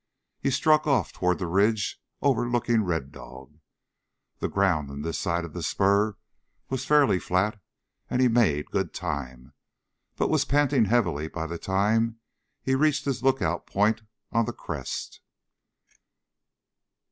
[0.39, 3.59] He struck off toward the ridge overlooking Red Dog.
[4.39, 6.17] The ground on this side of the spur
[6.71, 7.61] was fairly flat
[8.09, 9.53] and he made good time,
[10.15, 12.19] but was panting heavily by the time
[12.63, 14.01] he reached his lookout point
[14.31, 15.21] on the crest.